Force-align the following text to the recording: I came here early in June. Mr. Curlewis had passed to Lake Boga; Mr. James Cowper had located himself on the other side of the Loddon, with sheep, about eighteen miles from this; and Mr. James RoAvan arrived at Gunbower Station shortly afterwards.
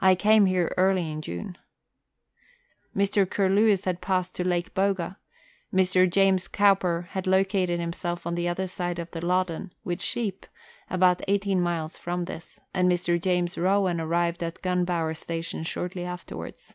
I 0.00 0.16
came 0.16 0.46
here 0.46 0.74
early 0.76 1.08
in 1.12 1.22
June. 1.22 1.56
Mr. 2.92 3.24
Curlewis 3.24 3.84
had 3.84 4.00
passed 4.00 4.34
to 4.34 4.42
Lake 4.42 4.74
Boga; 4.74 5.16
Mr. 5.72 6.10
James 6.10 6.48
Cowper 6.48 7.02
had 7.12 7.28
located 7.28 7.78
himself 7.78 8.26
on 8.26 8.34
the 8.34 8.48
other 8.48 8.66
side 8.66 8.98
of 8.98 9.12
the 9.12 9.24
Loddon, 9.24 9.72
with 9.84 10.02
sheep, 10.02 10.44
about 10.90 11.22
eighteen 11.28 11.60
miles 11.60 11.96
from 11.96 12.24
this; 12.24 12.58
and 12.74 12.90
Mr. 12.90 13.16
James 13.22 13.54
RoAvan 13.54 14.00
arrived 14.00 14.42
at 14.42 14.60
Gunbower 14.60 15.14
Station 15.16 15.62
shortly 15.62 16.02
afterwards. 16.04 16.74